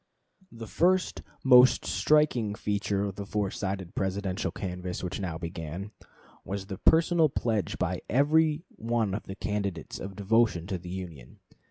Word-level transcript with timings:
The 0.51 0.65
first, 0.65 1.21
most 1.43 1.85
striking 1.85 2.55
feature 2.55 3.03
of 3.03 3.17
the 3.17 3.25
four 3.27 3.51
sided 3.51 3.93
Presidential 3.93 4.49
canvass 4.49 5.03
which 5.03 5.19
now 5.19 5.37
began, 5.37 5.91
was 6.43 6.65
the 6.65 6.79
personal 6.79 7.29
pledge 7.29 7.77
by 7.77 8.01
every 8.09 8.63
one 8.77 9.13
of 9.13 9.25
the 9.27 9.35
candidates 9.35 9.99
of 9.99 10.15
devotion 10.15 10.65
to 10.65 10.79
the 10.79 10.89
Union. 10.89 11.37